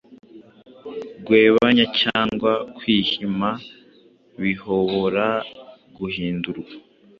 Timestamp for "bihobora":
4.41-5.27